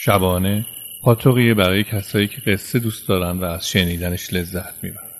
[0.00, 0.66] شبانه
[1.02, 5.10] پاتوقیه برای کسایی که قصه دوست دارن و از شنیدنش لذت می‌برن.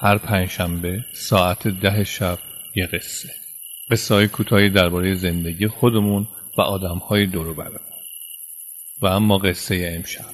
[0.00, 2.38] هر پنجشنبه ساعت ده شب
[2.76, 3.28] یه قصه.
[3.90, 6.28] قصه کوتاهی درباره زندگی خودمون
[6.58, 7.78] و آدم های دور برمون.
[9.02, 10.24] و اما قصه امشب.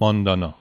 [0.00, 0.54] ماندانا.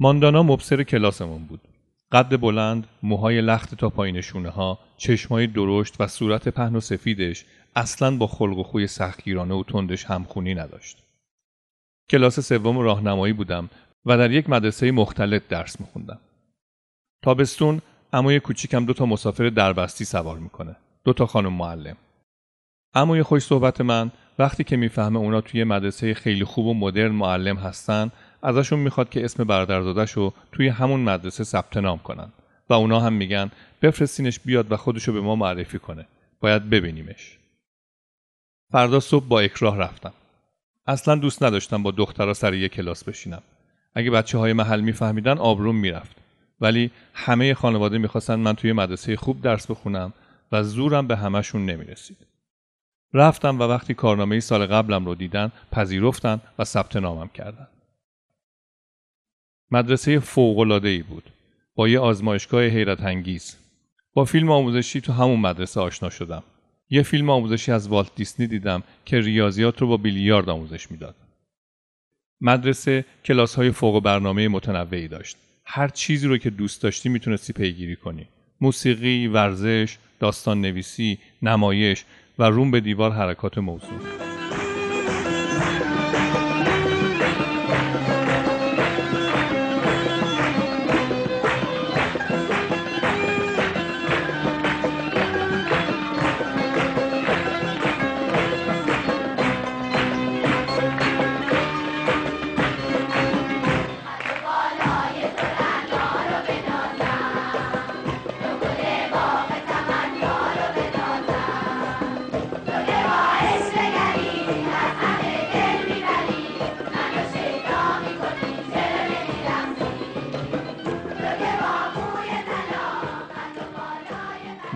[0.00, 1.60] ماندانا مبصر کلاسمون بود.
[2.12, 7.44] قد بلند، موهای لخت تا پایین شونه ها، چشمای درشت و صورت پهن و سفیدش
[7.76, 11.02] اصلا با خلق و خوی سختگیرانه و تندش همخونی نداشت.
[12.10, 13.70] کلاس سوم راهنمایی بودم
[14.06, 16.18] و در یک مدرسه مختلط درس میخوندم.
[17.22, 17.80] تابستون
[18.12, 20.76] عموی کوچیکم دو تا مسافر دربستی سوار می‌کنه.
[21.04, 21.96] دو تا خانم معلم.
[22.94, 27.56] عموی خوش صحبت من وقتی که می‌فهمه اونا توی مدرسه خیلی خوب و مدرن معلم
[27.56, 28.10] هستن
[28.44, 32.28] ازشون می‌خواد که اسم برادرزادش رو توی همون مدرسه ثبت نام کنن.
[32.70, 33.50] و اونا هم میگن
[33.82, 36.06] بفرستینش بیاد و خودشو به ما معرفی کنه.
[36.40, 37.38] باید ببینیمش.
[38.72, 40.12] فردا صبح با اکراه رفتم.
[40.86, 43.42] اصلا دوست نداشتم با دخترها سر یک کلاس بشینم.
[43.94, 46.16] اگه بچه های محل میفهمیدن آبروم می‌رفت.
[46.60, 50.12] ولی همه خانواده می‌خواستن من توی مدرسه خوب درس بخونم
[50.52, 52.16] و زورم به همشون نمی‌رسید.
[53.14, 57.66] رفتم و وقتی کارنامه سال قبلم رو دیدن پذیرفتن و ثبت نامم کردن.
[59.70, 60.20] مدرسه
[60.84, 61.24] ای بود
[61.74, 63.56] با یه آزمایشگاه حیرت انگیز.
[64.14, 66.42] با فیلم آموزشی تو همون مدرسه آشنا شدم.
[66.90, 71.14] یه فیلم آموزشی از والت دیسنی دیدم که ریاضیات رو با بیلیارد آموزش می‌داد.
[72.40, 75.36] مدرسه کلاس های فوق برنامه متنوعی داشت.
[75.66, 78.28] هر چیزی رو که دوست داشتی می‌تونستی پیگیری کنی.
[78.60, 82.04] موسیقی، ورزش، داستان نویسی، نمایش
[82.38, 84.33] و روم به دیوار حرکات موضوع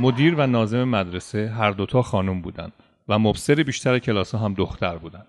[0.01, 2.73] مدیر و نازم مدرسه هر دوتا خانم بودند
[3.09, 5.27] و مبصر بیشتر کلاس هم دختر بودند.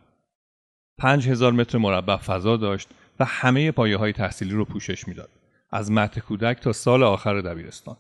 [0.98, 5.30] پنج هزار متر مربع فضا داشت و همه پایه های تحصیلی رو پوشش می‌داد.
[5.72, 7.98] از مهد کودک تا سال آخر دبیرستان.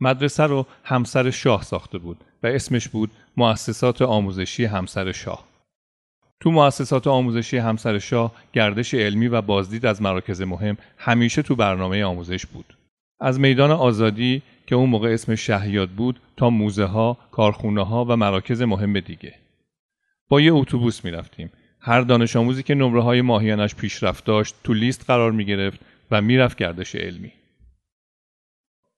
[0.00, 5.44] مدرسه رو همسر شاه ساخته بود و اسمش بود مؤسسات آموزشی همسر شاه.
[6.40, 12.04] تو مؤسسات آموزشی همسر شاه گردش علمی و بازدید از مراکز مهم همیشه تو برنامه
[12.04, 12.76] آموزش بود.
[13.20, 14.42] از میدان آزادی
[14.72, 19.34] که اون موقع اسم شهیاد بود تا موزه ها، کارخونه ها و مراکز مهم دیگه.
[20.28, 21.52] با یه اتوبوس می‌رفتیم.
[21.80, 25.80] هر دانش آموزی که نمره های ماهیانش پیشرفت داشت تو لیست قرار می گرفت
[26.10, 27.32] و می‌رفت گردش علمی.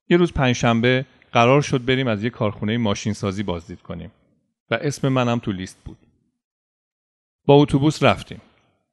[0.09, 4.11] یه روز پنجشنبه قرار شد بریم از یه کارخونه ماشین سازی بازدید کنیم
[4.71, 5.99] و اسم منم تو لیست بود.
[7.47, 8.41] با اتوبوس رفتیم.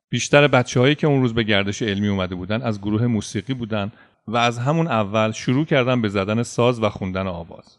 [0.09, 3.91] بیشتر بچه هایی که اون روز به گردش علمی اومده بودن از گروه موسیقی بودن
[4.27, 7.77] و از همون اول شروع کردم به زدن ساز و خوندن آواز.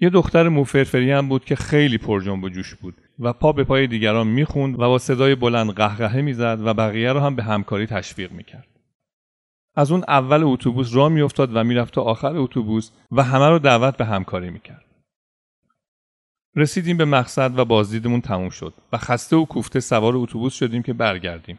[0.00, 3.64] یه دختر موفرفری هم بود که خیلی پر جنب و جوش بود و پا به
[3.64, 7.86] پای دیگران می‌خوند و با صدای بلند قهقهه می‌زد و بقیه رو هم به همکاری
[7.86, 8.68] تشویق می‌کرد.
[9.74, 13.96] از اون اول اتوبوس راه میافتاد و می‌رفت تا آخر اتوبوس و همه رو دعوت
[13.96, 14.84] به همکاری می‌کرد.
[16.56, 20.92] رسیدیم به مقصد و بازدیدمون تموم شد و خسته و کوفته سوار اتوبوس شدیم که
[20.92, 21.58] برگردیم.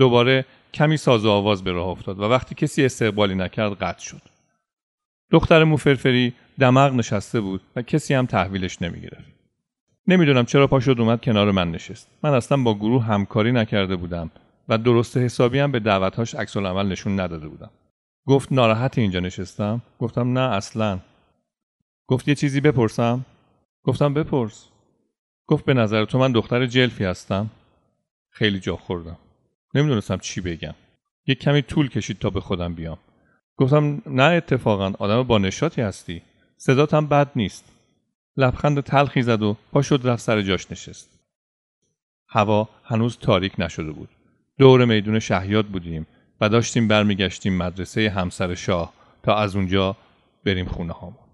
[0.00, 0.44] دوباره
[0.74, 4.22] کمی ساز و آواز به راه افتاد و وقتی کسی استقبالی نکرد قطع شد.
[5.30, 9.30] دختر موفرفری دماغ نشسته بود و کسی هم تحویلش نمی‌گرفت.
[10.06, 12.08] نمی‌دونم چرا پا شد اومد کنار من نشست.
[12.22, 14.30] من اصلا با گروه همکاری نکرده بودم
[14.68, 17.70] و درست حسابی هم به دعوتهاش عکس عمل نشون نداده بودم.
[18.26, 20.98] گفت ناراحت اینجا نشستم؟ گفتم نه اصلا.
[22.06, 23.26] گفت یه چیزی بپرسم؟
[23.82, 24.68] گفتم بپرس.
[25.46, 27.50] گفت به نظر تو من دختر جلفی هستم؟
[28.30, 29.18] خیلی جا خوردم.
[29.74, 30.74] نمی‌دونستم چی بگم.
[31.26, 32.98] یک کمی طول کشید تا به خودم بیام.
[33.56, 36.22] گفتم نه اتفاقا آدم با نشاطی هستی.
[36.56, 37.64] صدات هم بد نیست.
[38.36, 41.20] لبخند تلخی زد و پا شد رفت سر جاش نشست.
[42.28, 44.08] هوا هنوز تاریک نشده بود.
[44.58, 46.06] دور میدون شهیاد بودیم
[46.40, 49.96] و داشتیم برمیگشتیم مدرسه همسر شاه تا از اونجا
[50.44, 51.29] بریم خونه هامون